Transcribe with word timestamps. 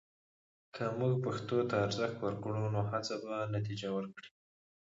که 0.75 0.83
موږ 0.99 1.13
پښتو 1.25 1.57
ته 1.69 1.75
ارزښت 1.85 2.17
ورکړو، 2.21 2.63
نو 2.73 2.81
هڅې 2.91 3.15
به 3.23 3.33
نتیجه 3.55 3.89
ورکوي. 3.93 4.29